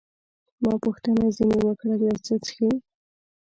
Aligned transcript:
ما 0.61 0.73
پوښتنه 0.85 1.23
ځیني 1.37 1.59
وکړل، 1.65 1.99
یو 2.09 2.17
څه 2.25 2.33
څښئ؟ 2.43 2.71